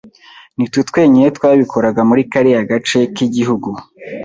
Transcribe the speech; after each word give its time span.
ni 0.57 0.65
twe 0.69 0.81
twenyine 0.89 1.27
twabikoraga 1.37 2.01
muri 2.09 2.21
kariya 2.31 2.61
gace 2.69 2.99
kigihugu 3.15 3.69